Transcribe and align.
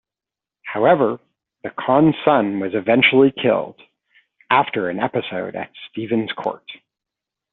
However, 0.63 1.19
the 1.63 1.69
Khan's 1.69 2.15
son 2.25 2.59
was 2.59 2.73
eventually 2.73 3.29
killed, 3.39 3.79
after 4.49 4.89
an 4.89 4.99
episode 4.99 5.55
at 5.55 5.69
Stephens's 5.91 6.31
court. 6.33 6.65